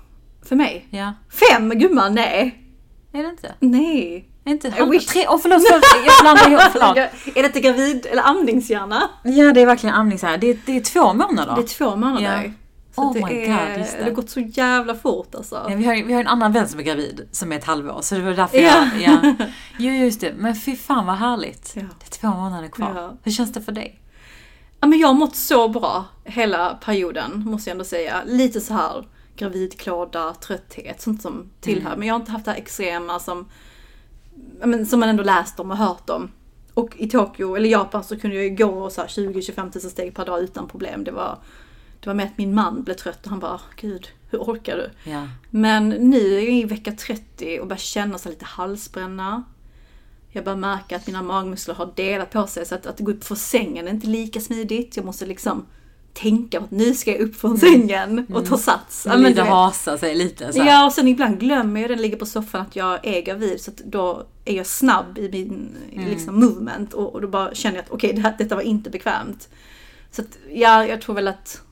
[0.43, 0.87] För mig?
[0.89, 1.13] Ja.
[1.29, 1.69] Fem?
[1.69, 2.63] Gumman, nej!
[3.11, 3.53] Är det inte?
[3.59, 4.27] Nej.
[4.43, 5.05] Är inte halva, wish.
[5.05, 7.37] tre, åh förlåt, förlåt, jag blandar ihop, förlåt.
[7.37, 9.09] Är detta gravid eller amningshjärna?
[9.23, 10.37] Ja det är verkligen amning så här.
[10.37, 11.55] Det, är- det är två månader.
[11.55, 12.43] Det är två månader.
[12.43, 12.51] Ja.
[12.97, 13.97] Så Oh det, my är, God, just det.
[13.97, 15.65] det har gått så jävla fort alltså.
[15.69, 18.01] Ja, vi, har, vi har en annan vän som är gravid som är ett halvår
[18.01, 18.87] så det var därför Ja.
[18.99, 19.25] jag...
[19.39, 19.45] Ja.
[19.79, 21.71] Jo just det, men fy fan vad härligt.
[21.75, 21.81] Ja.
[21.81, 22.93] Det är två månader kvar.
[22.95, 23.13] Ja.
[23.23, 24.01] Hur känns det för dig?
[24.79, 28.23] Ja, men jag har mått så bra hela perioden, måste jag ändå säga.
[28.25, 31.95] Lite så här gravidklåda, trötthet, sånt som tillhör.
[31.97, 33.49] Men jag har inte haft det här extrema som,
[34.63, 36.31] men, som man ändå läst om och hört om.
[36.73, 40.15] Och i Tokyo, eller Japan, så kunde jag ju gå så här 20-25 000 steg
[40.15, 41.03] per dag utan problem.
[41.03, 41.37] Det var,
[41.99, 45.11] det var med att min man blev trött och han bara, gud, hur orkar du?
[45.11, 45.27] Ja.
[45.49, 49.43] Men nu är jag i vecka 30 och börjar känna sig lite halsbränna.
[50.29, 53.23] Jag börjar märka att mina magmuskler har delat på sig så att, att gå upp
[53.23, 54.97] från sängen är inte lika smidigt.
[54.97, 55.65] Jag måste liksom
[56.13, 59.05] tänka på att nu ska jag upp från sängen och ta sats.
[59.05, 60.59] Ja, men lite hasa sig lite så.
[60.59, 63.71] Ja, och sen ibland glömmer jag den ligger på soffan att jag är gravid så
[63.71, 65.75] att då är jag snabb i min
[66.09, 68.89] liksom, movement och, och då bara känner jag att okej, det här, detta var inte
[68.89, 69.49] bekvämt.
[70.11, 71.66] Så att, ja, jag tror väl att ja,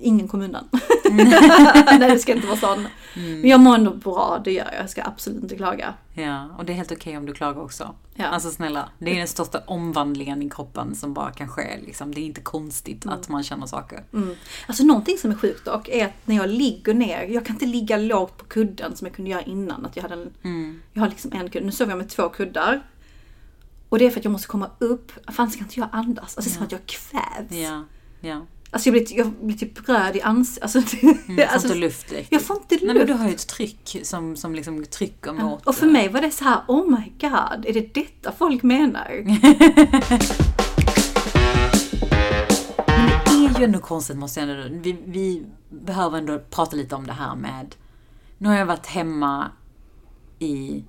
[0.00, 0.68] ingen kom undan.
[1.10, 2.86] Nej, det ska inte vara sån.
[3.16, 3.40] Mm.
[3.40, 4.82] Men jag mår ändå bra, det gör jag.
[4.82, 5.94] Jag ska absolut inte klaga.
[6.14, 7.94] Ja, och det är helt okej om du klagar också.
[8.14, 8.26] Ja.
[8.26, 11.78] Alltså snälla, det är den största omvandlingen i kroppen som bara kan ske.
[11.86, 12.14] Liksom.
[12.14, 14.04] Det är inte konstigt att man känner saker.
[14.12, 14.34] Mm.
[14.66, 17.66] Alltså någonting som är sjukt dock är att när jag ligger ner, jag kan inte
[17.66, 19.86] ligga lågt på kudden som jag kunde göra innan.
[19.86, 20.82] Att jag, hade en, Mm.
[20.92, 22.82] jag har liksom en kudde, nu sover jag med två kuddar.
[23.88, 26.36] Och det är för att jag måste komma upp, fan ska inte jag andas?
[26.36, 27.52] Alltså det är som att jag kvävs.
[27.62, 27.84] Ja,
[28.20, 28.46] ja.
[28.74, 30.62] Alltså jag blir, jag blir typ röd i ansiktet.
[30.62, 32.32] Alltså, Mm, får alltså, inte luft riktigt.
[32.32, 32.84] jag får inte luft.
[32.86, 35.66] Nej men du har ju ett tryck som, som liksom trycker mot...
[35.66, 39.24] Och för mig var det så här, oh my god, är det detta folk menar?
[42.86, 44.78] Men det är ju ändå konstigt måste jag ändå...
[44.82, 47.74] Vi, vi behöver ändå prata lite om det här med...
[48.38, 49.50] Nu har jag varit hemma
[50.38, 50.84] i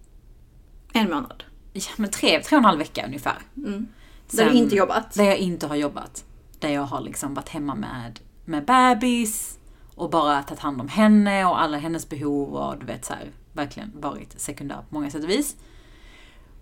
[0.94, 1.44] En månad.
[1.74, 3.38] ja, men tre, tre och en halv vecka ungefär.
[3.54, 3.86] Där
[4.28, 5.14] Sen- du inte jobbat.
[5.14, 6.26] Där jag inte har jobbat.
[6.64, 9.60] Där jag har liksom varit hemma med, med bebis
[9.96, 13.32] och bara tagit hand om henne och alla hennes behov och du vet så här,
[13.54, 15.56] verkligen varit sekundär på många sätt och vis.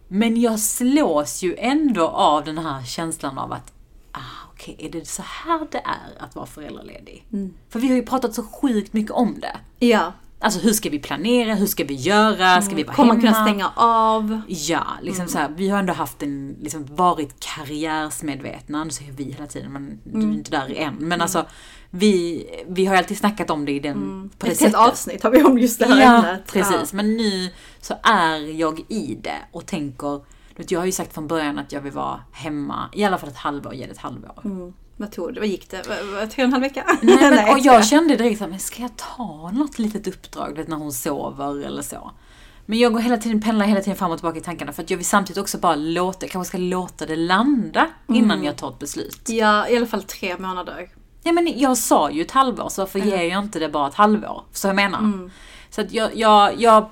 [0.07, 3.73] Men jag slås ju ändå av den här känslan av att
[4.11, 7.25] ah, okej, är det så här det är att vara föräldraledig?
[7.69, 9.85] För vi har ju pratat så sjukt mycket om det.
[9.87, 10.13] Ja.
[10.41, 11.55] Alltså hur ska vi planera?
[11.55, 12.61] Hur ska vi göra?
[12.61, 13.21] Ska vi vara Kommer hemma?
[13.23, 14.41] man kunna stänga av?
[14.47, 19.23] Ja, liksom så här, vi har ändå haft en, liksom varit karriärsmedvetna, nu säger vi
[19.23, 20.93] hela tiden men du är inte där än.
[20.95, 21.45] Men alltså,
[21.89, 24.87] vi, vi har alltid snackat om det i den, på det Ett helt sättet.
[24.91, 26.51] avsnitt har vi om just det här Ja, ämnet.
[26.53, 26.93] precis.
[26.93, 27.49] Men nu
[27.81, 30.21] så är jag i det och tänker,
[30.67, 33.37] jag har ju sagt från början att jag vill vara hemma i alla fall ett
[33.37, 34.31] halvår, ge det ett halvår.
[34.43, 34.49] Ja.
[34.49, 34.73] Mm.
[35.01, 35.39] Vad tog det?
[35.39, 35.83] Vad gick det?
[35.83, 36.85] Tre och en halv vecka?
[37.01, 40.57] Nej, men, Nej, och jag kände direkt såhär, men ska jag ta något litet uppdrag,
[40.57, 42.11] vet när hon sover eller så.
[42.65, 44.89] Men jag går hela tiden, pendlar hela tiden fram och tillbaka i tankarna för att
[44.89, 48.79] jag vill samtidigt också bara låta, kanske ska låta det landa innan jag tar ett
[48.79, 49.21] beslut.
[49.29, 50.89] Ja, i alla fall tre månader.
[51.23, 53.95] Ja men jag sa ju ett halvår, så varför ger jag inte det bara ett
[53.95, 54.43] halvår?
[54.51, 54.99] Så jag menar.
[54.99, 55.31] Mm.
[55.69, 56.89] Så att jag, jag, jag,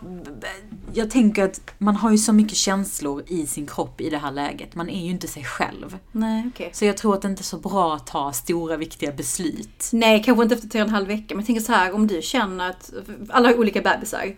[0.93, 4.31] jag tänker att man har ju så mycket känslor i sin kropp i det här
[4.31, 4.75] läget.
[4.75, 5.97] Man är ju inte sig själv.
[6.11, 6.69] Nej, okej.
[6.73, 9.89] Så jag tror att det inte är så bra att ta stora viktiga beslut.
[9.91, 11.35] Nej, kanske inte efter tre och en halv vecka.
[11.35, 12.91] Men jag tänker så här, om du känner att
[13.29, 14.35] alla har olika bebisar.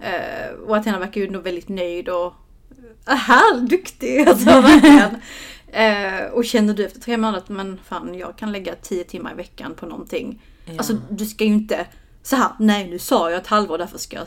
[0.00, 2.34] Eh, och Athena verkar ju ändå väldigt nöjd och
[3.08, 4.20] äh, här, duktig.
[4.28, 5.16] Alltså verkligen.
[5.72, 9.32] Eh, och känner du efter tre månader att men fan, jag kan lägga tio timmar
[9.32, 10.42] i veckan på någonting.
[10.78, 11.86] Alltså du ska ju inte
[12.28, 14.26] så här, nej nu sa jag ett halvår därför ska jag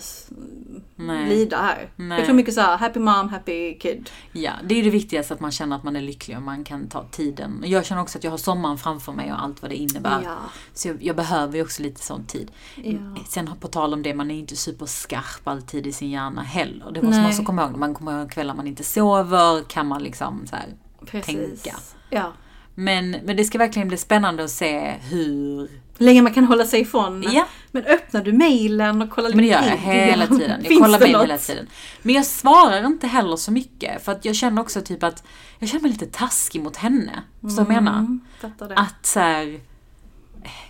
[0.96, 1.30] Nej.
[1.30, 1.90] lida här.
[1.96, 2.18] Nej.
[2.18, 4.10] Jag tror mycket så här, happy mom, happy kid.
[4.32, 6.88] Ja, det är det viktigaste att man känner att man är lycklig och man kan
[6.88, 7.64] ta tiden.
[7.66, 10.22] Jag känner också att jag har sommaren framför mig och allt vad det innebär.
[10.24, 10.38] Ja.
[10.74, 12.52] Så jag, jag behöver ju också lite sån tid.
[12.76, 13.00] Ja.
[13.30, 16.92] Sen på tal om det, man är inte superskarp alltid i sin hjärna heller.
[16.92, 17.22] Det måste Nej.
[17.22, 17.78] man också komma ihåg.
[17.78, 21.76] Man kommer ihåg kvällar man inte sover, kan man liksom så här tänka.
[22.10, 22.34] Ja.
[22.76, 25.70] Men, men det ska verkligen bli spännande att se hur...
[26.02, 27.26] Hur länge man kan hålla sig ifrån.
[27.32, 27.48] Ja.
[27.72, 30.60] Men öppnar du mejlen och kollar Men det gör jag hela tiden.
[30.60, 31.68] Jag Finns kollar mejl hela tiden.
[32.02, 34.06] Men jag svarar inte heller så mycket.
[34.06, 35.24] För att jag känner också typ att
[35.60, 37.24] jag känner mig lite taskig mot henne.
[37.42, 38.00] Så jag menar.
[38.00, 38.22] Mm.
[38.76, 39.60] Att så här,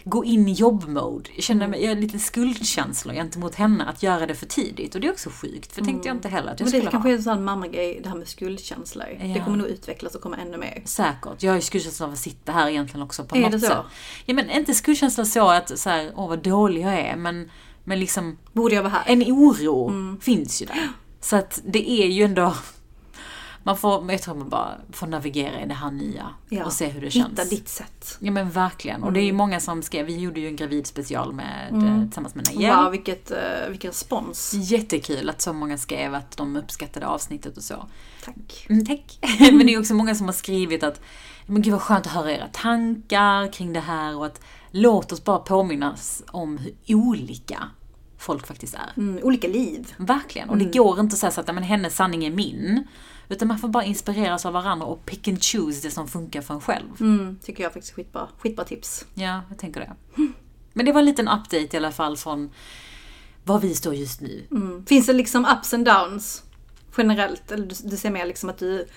[0.03, 1.29] gå in i jobbmode.
[1.35, 4.95] Jag känner mig, jag har lite skuldkänslor gentemot henne att göra det för tidigt.
[4.95, 6.91] Och det är också sjukt, för tänkte jag inte heller att jag Men det skulle
[6.91, 7.13] kanske ha.
[7.13, 9.05] är en sån mammagrej, det här med skuldkänslor.
[9.21, 9.43] Det Ja.
[9.45, 10.81] kommer nog utvecklas och komma ännu mer.
[10.85, 11.43] Säkert.
[11.43, 13.65] Jag har ju skuldkänsla av att sitta här egentligen också på Är något det så?
[13.67, 13.77] sätt.
[14.25, 17.51] Ja men inte skuldkänsla så att så här, åh vad dålig jag är, men,
[17.83, 19.03] men liksom Borde jag vara här?
[19.13, 20.19] en oro Mm.
[20.21, 20.89] finns ju där.
[21.21, 22.53] Så att det är ju ändå,
[23.63, 26.65] man får, jag tror man bara får navigera i det här nya Ja.
[26.65, 27.29] och se hur det känns.
[27.29, 28.17] Hitta ditt sätt.
[28.19, 29.03] Ja men verkligen.
[29.03, 32.35] Och det är ju många som skrev, vi gjorde ju en gravidspecial med, eh, tillsammans
[32.35, 32.75] med Nayel.
[32.75, 34.53] Wow, vilket, uh, vilken respons.
[34.53, 37.85] Jättekul att så många skrev att de uppskattade avsnittet och så.
[38.25, 38.65] Tack.
[38.69, 39.19] Mm, tack.
[39.39, 41.01] Men det är också många som har skrivit att
[41.45, 45.23] men gud vad skönt att höra era tankar kring det här och att låt oss
[45.23, 47.63] bara påminnas om hur olika
[48.21, 48.93] folk faktiskt är.
[48.97, 49.93] Mm, olika liv.
[49.97, 50.49] Verkligen.
[50.49, 52.87] Och det går inte att säga så att men hennes sanning är min.
[53.29, 56.53] Utan man får bara inspireras av varandra och pick and choose det som funkar för
[56.53, 56.87] en själv.
[56.99, 58.27] Mm, tycker jag faktiskt är skitbra.
[58.37, 59.05] Skitbra tips.
[59.13, 59.93] Ja, jag tänker det.
[60.73, 62.49] Men det var en liten update i alla fall från
[63.43, 64.47] var vi står just nu.
[64.51, 64.85] Mm.
[64.85, 66.43] Finns det liksom ups and downs?
[66.97, 67.51] Generellt?
[67.51, 68.87] Eller du, du ser mer liksom att du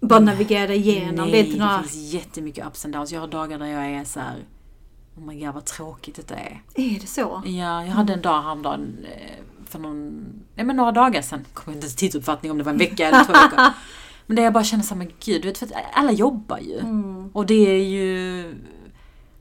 [0.00, 1.14] bara navigerar igenom?
[1.14, 1.82] Nej, det är inte några...
[1.82, 3.12] finns jättemycket ups and downs.
[3.12, 4.44] Jag har dagar där jag är så här.
[5.20, 6.62] Oh my god vad tråkigt detta är.
[6.74, 7.42] Är det så?
[7.44, 11.44] Ja, jag hade en dag häromdagen eh, för någon, nej men några dagar sedan.
[11.54, 13.60] Kommer inte ens tidsuppfattning om det var en vecka eller två veckor.
[14.26, 16.58] Men där jag bara känner så här, men gud, du vet, för att alla jobbar
[16.58, 16.78] ju.
[16.78, 17.30] Mm.
[17.32, 18.54] Och det är ju...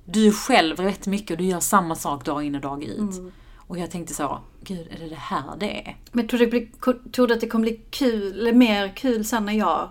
[0.05, 2.99] Du är själv rätt mycket och du gör samma sak dag in och dag ut.
[2.99, 3.31] Mm.
[3.55, 5.97] Och jag tänkte så, gud är det det här det är?
[6.11, 9.45] Men tror du, det tror du att det kommer bli kul, eller mer kul sen
[9.45, 9.89] när jag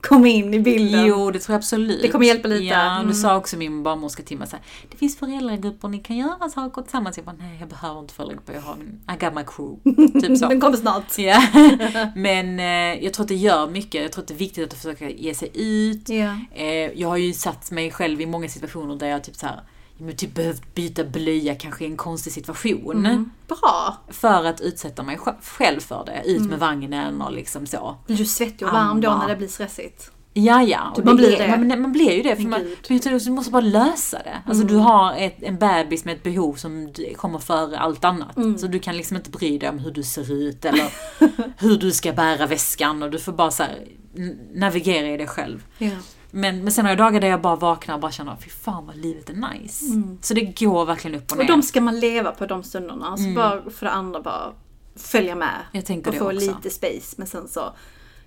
[0.00, 1.06] komma in i bilden.
[1.06, 2.02] Jo, det tror jag absolut.
[2.02, 2.64] Det kommer hjälpa lite.
[2.64, 3.08] Ja, Mm.
[3.08, 6.82] du sa också min barnmorska Timma så här, det finns föräldragrupper ni kan göra saker
[6.82, 7.16] tillsammans.
[7.16, 10.20] Jag bara, nej jag behöver inte föräldragrupper, jag har min, I got my crew.
[10.28, 10.48] Typ så.
[10.48, 11.18] Den kommer snart.
[11.18, 11.42] Ja,
[12.16, 14.02] men eh, jag tror att det gör mycket.
[14.02, 16.08] Jag tror att det är viktigt att försöka ge sig ut.
[16.08, 16.36] Ja.
[16.54, 16.66] Eh,
[17.00, 19.60] jag har ju satt mig själv i många situationer där jag typ så här, jag
[19.60, 19.64] har
[20.16, 23.06] typ behövt byta blöja kanske i en konstig situation.
[23.06, 23.30] Mm.
[23.48, 23.96] Bra.
[24.08, 26.30] För att utsätta mig sj- själv för det.
[26.30, 27.96] Ut med vagnen och liksom så.
[28.06, 30.10] Blir du svettig och varm då när det blir stressigt?
[30.32, 30.92] Ja, ja.
[30.96, 31.48] och man blir det.
[31.48, 32.36] Man, man blir ju det.
[32.36, 32.60] För man.
[32.60, 33.00] Mm.
[33.04, 34.42] men du måste bara lösa det.
[34.46, 38.36] Alltså du har ett, en bebis med ett behov som kommer före allt annat.
[38.36, 38.58] Mm.
[38.58, 40.92] Så du kan liksom inte bry dig om hur du ser ut eller
[41.58, 43.02] hur du ska bära väskan.
[43.02, 43.88] Och du får bara så här,
[44.54, 45.64] navigera i det själv.
[45.78, 45.90] Ja.
[46.30, 48.86] Men, men sen har jag dagar där jag bara vaknar och bara känner, fy fan
[48.86, 49.84] vad livet är nice.
[50.20, 51.44] Så det går verkligen upp och ner.
[51.44, 51.54] Mm.
[51.54, 53.16] Och de ska man leva på de stunderna.
[53.16, 54.52] Så bara för det andra bara
[54.96, 55.48] följa med.
[55.48, 55.66] Mm.
[55.72, 56.34] Jag tänker och få också.
[56.34, 57.14] lite space.
[57.18, 57.72] Men sen så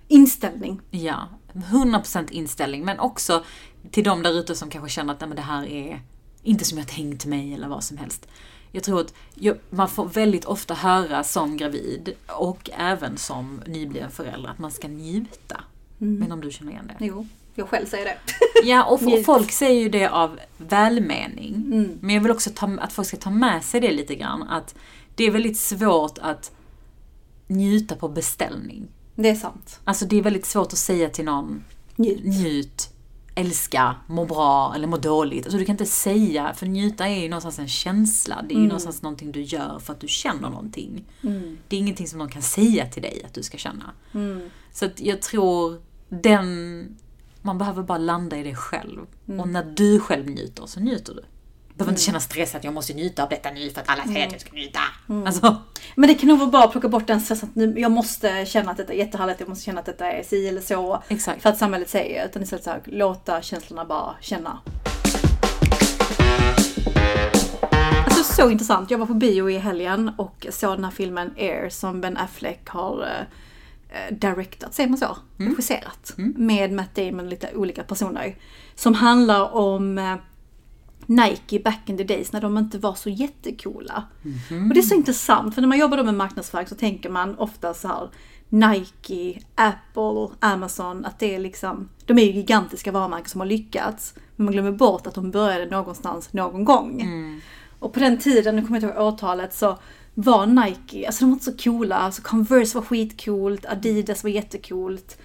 [0.08, 0.80] inställning.
[0.90, 2.84] Ja, 100% inställning.
[2.84, 3.44] Men också
[3.90, 6.00] till de där ute som kanske känner att Nej, men det här är
[6.42, 8.28] inte som jag tänkt mig eller vad som helst.
[8.70, 14.10] Jag tror att jag, man får väldigt ofta höra som gravid och även som nybliven
[14.10, 15.64] förälder att man ska njuta.
[15.98, 17.06] Men om du känner igen det?
[17.06, 18.16] Jo, jag själv säger det.
[18.64, 19.26] Ja, och, Njut.
[19.26, 21.64] folk säger ju det av välmening.
[22.00, 24.42] Men jag vill också ta, att folk ska ta med sig det lite grann.
[24.42, 24.74] Att
[25.14, 26.52] det är väldigt svårt att
[27.46, 28.88] njuta på beställning.
[29.14, 29.80] Det är sant.
[29.84, 31.64] Alltså det är väldigt svårt att säga till någon
[31.96, 32.24] Njut.
[32.24, 32.88] njut,
[33.34, 35.44] älska, må bra eller må dåligt.
[35.46, 38.44] Alltså du kan inte säga, för njuta är ju någonstans en känsla.
[38.48, 41.04] Det är ju någonstans någonting du gör för att du känner någonting.
[41.68, 43.90] Det är ingenting som någon kan säga till dig att du ska känna.
[44.72, 46.96] Så att jag tror den,
[47.42, 49.00] man behöver bara landa i det själv.
[49.40, 51.20] Och när du själv njuter så njuter du.
[51.68, 54.04] Du behöver inte känna stress att jag måste njuta av detta nu för att alla
[54.04, 54.80] säger att jag ska njuta.
[55.26, 55.56] Alltså,
[55.94, 58.46] Men det kan nog vara bra att plocka bort den stressen att nu, jag måste
[58.46, 61.02] känna att detta är jättehärligt, jag måste känna att detta är si eller så.
[61.08, 61.42] Exakt.
[61.42, 64.60] För att samhället säger, utan istället så här, låta känslorna bara känna.
[68.04, 68.90] Alltså så intressant.
[68.90, 72.68] Jag var på bio i helgen och såg den här filmen Air som Ben Affleck
[72.68, 73.26] har eh,
[74.10, 75.16] directat, säger man så?
[75.36, 76.14] Regisserat.
[76.16, 78.36] Med Matt Damon och lite olika personer.
[78.74, 80.16] Som handlar om eh,
[81.06, 84.04] Nike back in the days när de inte var så jättecoola.
[84.68, 87.38] Och det är så intressant för när man jobbar då med marknadsföring så tänker man
[87.38, 88.10] ofta så här
[88.48, 94.14] Nike, Apple, Amazon, att det är liksom, de är ju gigantiska varumärken som har lyckats.
[94.36, 97.02] Men man glömmer bort att de började någonstans någon gång.
[97.78, 99.78] Och på den tiden, nu kommer jag inte ihåg årtalet, så
[100.14, 101.96] var Nike, alltså de var inte så coola.
[101.96, 105.18] Alltså Converse var skitcoolt, Adidas var jättecoolt.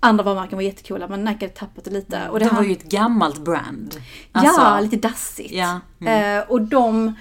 [0.00, 2.28] Andra varumärken var jättecoola men Nike hade tappat det lite.
[2.28, 3.96] Och det det var ju ett gammalt brand.
[4.32, 5.52] Ja, Alltså, lite dassigt.
[5.52, 7.14] Ja, Eh, och de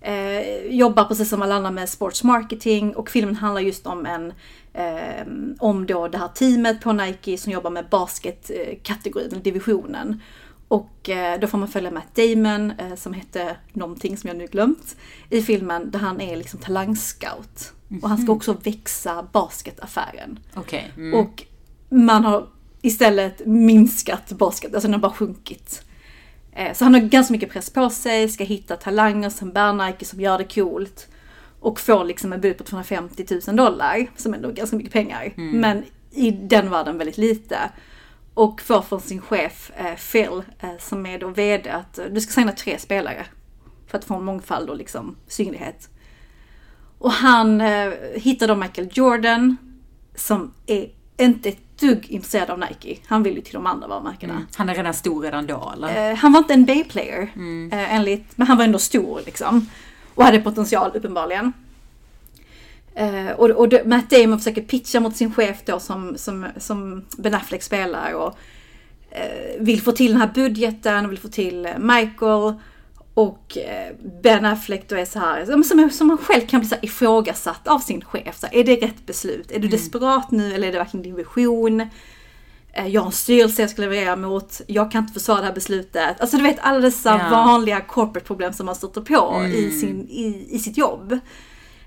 [0.00, 4.32] eh, jobbar precis som alla andra med sports marketing och filmen handlar just om en
[4.74, 5.26] eh,
[5.58, 10.20] om då det här teamet på Nike som jobbar med basketkategorin, eller divisionen.
[10.68, 14.46] Och eh, då får man följa Matt Damon eh, som hette någonting som jag nu
[14.46, 14.96] glömt
[15.30, 17.72] i filmen där han är liksom talangscout.
[18.02, 20.38] Och han ska också växa basketaffären.
[20.54, 20.92] Okej.
[20.96, 21.20] Mm.
[21.20, 21.44] Och
[21.88, 22.46] man har
[22.82, 25.82] istället minskat basket, alltså den har bara sjunkit.
[26.52, 30.04] Eh, Så han har ganska mycket press på sig, ska hitta talanger som bär Nike
[30.04, 31.06] som gör det coolt.
[31.60, 35.32] Och får liksom en bud på 250 000 dollar, som ändå är ganska mycket pengar.
[35.36, 37.58] Men i den världen väldigt lite.
[38.36, 42.20] Och får från sin chef eh, Phil, eh, som är då VD, att eh, du
[42.20, 43.26] ska signa tre spelare.
[43.86, 45.88] För att få en mångfald och liksom synlighet.
[46.98, 49.56] Och han eh, hittar då Michael Jordan,
[50.14, 53.00] som är inte ett dugg intresserad av Nike.
[53.06, 54.46] Han vill ju till de andra varumärkena.
[54.56, 56.10] Han är redan stor redan då eller?
[56.10, 57.22] Eh, han var inte en Bay-player,
[57.72, 59.66] eh, enligt, men han var ändå stor liksom.
[60.14, 61.52] Och hade potential uppenbarligen.
[62.96, 67.34] Eh, och och Matt Damon försöker pitcha mot sin chef då som, som, som Ben
[67.34, 68.38] Affleck spelar och
[69.10, 72.54] eh, vill få till den här budgeten och vill få till eh, Michael.
[73.14, 76.74] Och eh, Ben Affleck då är så här, som, som, man själv kan bli så
[76.74, 78.38] här ifrågasatt av sin chef.
[78.38, 79.50] Så här, är det rätt beslut?
[79.50, 81.80] Är du desperat nu eller är det verkligen din vision?
[82.72, 85.54] Eh, Jag har en styrelse jag ska leverera mot, jag kan inte försvara det här
[85.54, 86.20] beslutet.
[86.20, 87.30] Alltså du vet alla dessa Ja.
[87.30, 91.18] vanliga corporate problem som man stöter på i, sin, i, i sitt jobb.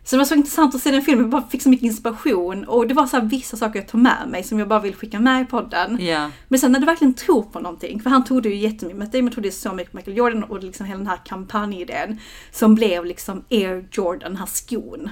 [0.04, 2.64] Så det var så intressant att se den filmen, jag bara fick så mycket inspiration
[2.64, 5.20] och det var så vissa saker jag tog med mig som jag bara vill skicka
[5.20, 6.06] med i podden.
[6.06, 6.32] Ja.
[6.48, 9.12] Men sen när du verkligen tror på någonting, för han tog det ju jättemycket, Matt
[9.12, 12.20] Damon tog det så mycket på Michael Jordan och liksom hela den här kampanjidén
[12.52, 15.10] som blev liksom Air Jordan, den här skon.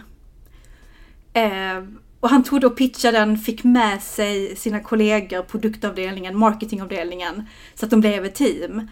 [1.34, 1.84] Eh,
[2.20, 7.46] och han tog då och pitchade den, fick med sig sina kollegor, produktavdelningen, marketingavdelningen,
[7.76, 8.88] så att de blev ett team.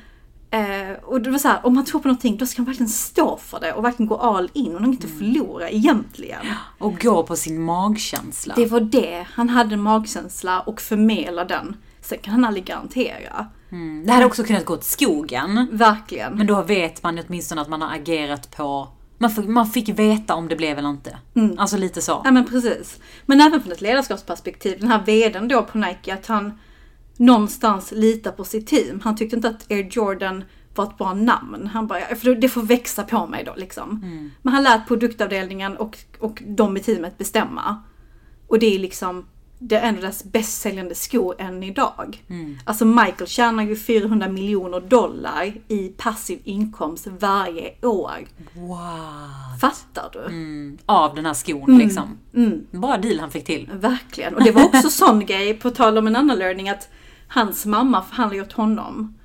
[0.55, 2.89] Eh, och det var så här, om man tror på någonting då ska man verkligen
[2.89, 6.45] stå för det och verkligen gå all in och inte förlora egentligen.
[6.77, 8.53] Och gå på sin magkänsla.
[8.57, 11.75] Det var det, han hade en magkänsla och förmedlade den.
[12.01, 13.45] Sen kan han aldrig garantera.
[13.71, 14.05] Mm.
[14.05, 15.67] Det hade också kunnat gå åt skogen.
[15.71, 16.33] Verkligen.
[16.33, 18.87] Men då vet man åtminstone att man har agerat på...
[19.17, 21.17] Man fick, man fick veta om det blev eller inte.
[21.57, 22.21] Alltså lite så.
[22.23, 22.99] Ja men precis.
[23.25, 26.59] Men även från ett ledarskapsperspektiv, den här vdn då på Nike, att han
[27.17, 28.99] någonstans litar på sitt team.
[29.03, 30.43] Han tyckte inte att Air Jordan
[30.75, 31.69] var ett bra namn.
[31.73, 33.99] Han bara, "Ja, för det får växa på mig då liksom.
[34.41, 37.83] Men han lät produktavdelningen och, och de i teamet bestämma.
[38.47, 39.25] Och det är liksom,
[39.59, 42.23] det är en av deras bäst säljande skor än idag.
[42.63, 48.25] Alltså Michael tjänar ju 400 miljoner dollar i passiv inkomst varje år.
[48.53, 48.79] Wow.
[49.61, 50.19] Fattar du?
[50.19, 50.77] Mm.
[50.85, 52.17] Av den här skon liksom.
[52.71, 53.69] Bra deal han fick till.
[53.73, 54.35] Verkligen.
[54.35, 56.89] Och det var också sån grej, på tal om en annan learning, att
[57.27, 59.17] hans mamma förhandlade åt honom.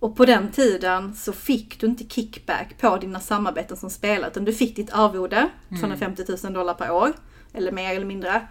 [0.00, 4.44] Och på den tiden så fick du inte kickback på dina samarbeten som spelare, utan
[4.44, 5.48] du fick ditt arvode,
[5.80, 7.12] 250 000 dollar per år,
[7.52, 8.46] eller mer eller mindre.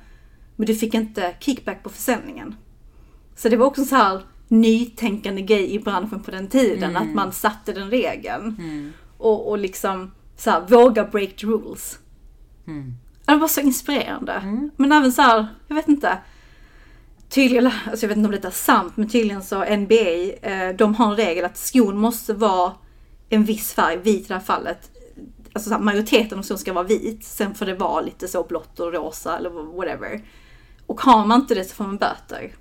[0.55, 2.55] Men du fick inte kickback på försäljningen.
[3.35, 7.15] Så det var också en så här nytänkande grej i branschen på den tiden, att
[7.15, 8.55] man satte den regeln.
[9.17, 11.99] Och, och liksom så här, våga break the rules.
[13.25, 14.41] Ja, Det var så inspirerande.
[14.77, 16.17] Men även så här, jag vet inte.
[17.35, 20.95] Tydligen, alltså jag vet inte om detta är sant, men tydligen så NBA, eh, de
[20.95, 22.73] har en regel att skon måste vara
[23.29, 24.91] en viss färg, vit i det här fallet.
[25.53, 28.43] Alltså så här, majoriteten av skon ska vara vit, sen får det vara lite så
[28.43, 30.21] blått och rosa eller whatever.
[30.85, 32.55] Och har man inte det så får man böter.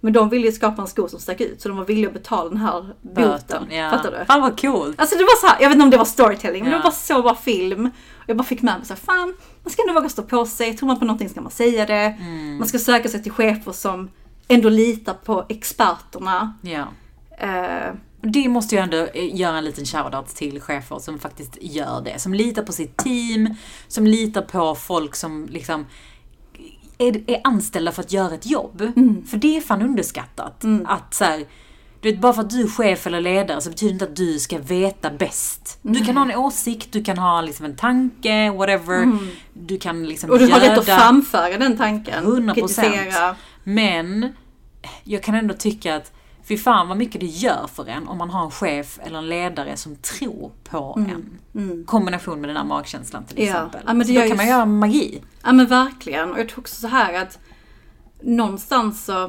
[0.00, 2.14] Men de ville ju skapa en sko som stack ut, så de var villiga att
[2.14, 3.66] betala den här boten.
[3.70, 3.90] Ja.
[3.90, 4.24] Fattar du?
[4.24, 5.00] Fan vad coolt.
[5.00, 6.90] Alltså det var så här, jag vet inte om det var storytelling, men det var
[6.90, 7.90] så bra film.
[8.26, 10.76] Jag bara fick med mig så här, fan, man ska ändå våga stå på sig.
[10.76, 12.16] Tror man på någonting ska man säga det.
[12.20, 12.56] Mm.
[12.58, 14.10] Man ska söka sig till chefer som
[14.48, 16.54] ändå litar på experterna.
[16.62, 16.86] Ja.
[17.38, 22.00] Eh, Det måste jag ändå eh, göra en liten shoutout till chefer som faktiskt gör
[22.04, 22.18] det.
[22.18, 23.54] Som litar på sitt team,
[23.88, 25.86] som litar på folk som liksom
[27.00, 28.78] är, är anställda för att göra ett jobb.
[29.30, 30.64] För det är fan underskattat.
[30.84, 31.44] Att så här,
[32.00, 34.16] du vet, bara för att du är chef eller ledare så betyder det inte att
[34.16, 35.78] du ska veta bäst.
[35.82, 39.18] Du kan ha en åsikt, du kan ha liksom en tanke, whatever.
[39.52, 42.24] Du kan liksom och du har rätt att framföra den tanken.
[42.24, 42.54] 100%.
[42.54, 43.36] Kritisera.
[43.64, 44.32] Men
[45.04, 46.12] jag kan ändå tycka att
[46.44, 49.28] fy fan vad mycket det gör för en om man har en chef eller en
[49.28, 50.98] ledare som tror på
[51.52, 51.84] en.
[51.86, 53.48] Kombination med den här magkänslan till Mm.
[53.50, 53.80] Exempel.
[53.86, 55.22] Ja, men det så då kan man s- göra magi.
[55.44, 56.30] Ja men verkligen.
[56.32, 57.38] Och jag tror också så här att
[58.22, 59.24] någonstans så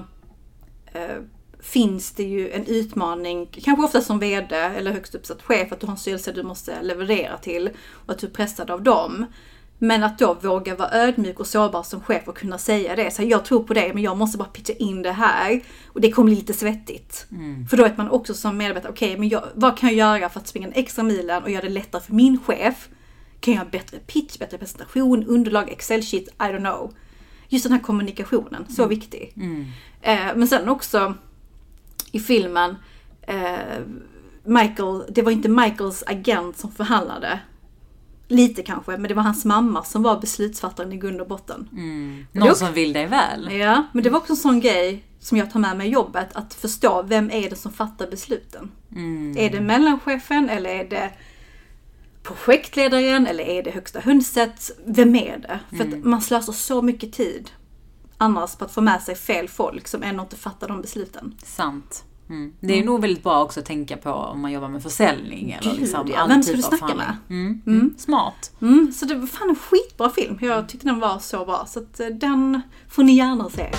[0.94, 1.18] eh,
[1.60, 5.86] finns det ju en utmaning, kanske ofta som VD eller högst uppsatt chef, att du
[5.86, 7.70] har en styrelse du måste leverera till
[8.06, 9.26] och att du är pressad av dem.
[9.84, 13.12] Men att då våga vara ödmjuk och sårbar som chef och kunna säga det.
[13.12, 15.62] Så här, jag tror på det men jag måste bara pitcha in det här.
[15.88, 17.28] Och det kommer bli lite svettigt.
[17.70, 20.40] För då vet man också som medarbetare, okej men jag, vad kan jag göra för
[20.40, 22.90] att springa den extra milen och göra det lättare för min chef?
[23.40, 26.94] Kan jag göra bättre pitch, bättre presentation, underlag, excel-sheet, I don't know.
[27.50, 29.34] Just den här kommunikationen, så viktig.
[30.02, 31.14] Eh, men sen också
[32.12, 32.76] i filmen,
[33.22, 33.80] eh,
[34.44, 37.40] Michael, det var inte Michaels agent som förhandlade.
[38.32, 41.70] Lite kanske, men det var hans mamma som var beslutsfattaren i grund och botten.
[42.32, 43.52] Någon Och- som vill dig väl.
[43.52, 46.28] Ja, men det var också en sån grej som jag tar med mig i jobbet,
[46.34, 48.72] att förstå vem är det som fattar besluten.
[49.38, 51.12] Är det mellanchefen eller är det
[52.24, 54.72] projektledaren eller är det högsta hönset?
[54.86, 55.78] Vem är det?
[55.78, 57.52] För att man slösar så mycket tid
[58.18, 61.36] annars på att få med sig fel folk som ändå inte fattar de besluten.
[61.44, 62.04] Sant.
[62.32, 62.54] Mm.
[62.60, 65.72] Det är nog väldigt bra också att tänka på om man jobbar med försäljning eller
[65.72, 66.26] Gud, liksom ja.
[66.28, 67.18] Vem typ ska du av snacka förhandling.
[67.30, 67.62] Mm.
[67.68, 67.94] Mm.
[67.98, 68.52] Smart.
[68.62, 70.38] Mm, så det var fan en skitbra film.
[70.42, 71.66] Jag tyckte den var så bra.
[71.68, 73.72] Så att eh, den får ni gärna se.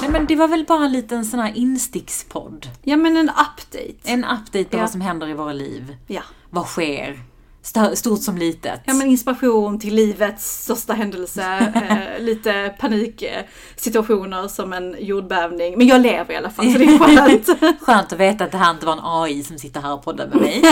[0.00, 2.66] Nej men det var väl bara en liten sån här instickspodd.
[2.82, 3.94] Ja men en update.
[4.04, 4.80] En update på Ja.
[4.80, 5.96] vad som händer i våra liv.
[6.06, 6.22] Ja.
[6.50, 7.20] Vad sker?
[7.62, 8.80] St- Stort som litet.
[8.84, 11.42] Ja men inspiration till livets största händelse,
[12.18, 15.78] eh, lite paniksituationer som en jordbävning.
[15.78, 16.98] Men jag lever i alla fall så det är
[17.48, 17.80] skönt.
[17.80, 20.26] Skönt att veta att det här inte var en AI som sitter här och poddar
[20.26, 20.62] med mig.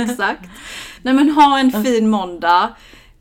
[0.02, 0.42] Exakt.
[1.02, 2.68] Nej men ha en fin måndag.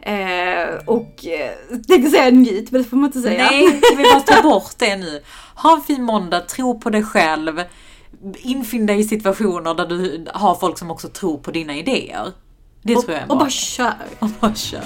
[0.05, 1.51] Eh, och eh,
[1.87, 3.43] tänkte säga njut, men det får man inte säga.
[3.51, 5.23] Nej, vi bara ta bort det nu?
[5.55, 7.61] Ha en fin måndag, tro på dig själv.
[8.37, 12.31] Infinn dig i situationer där du har folk som också tror på dina idéer.
[12.85, 13.33] Det och, tror jag är bra.
[13.35, 13.93] Och bara kör.
[14.19, 14.83] Och bara kör.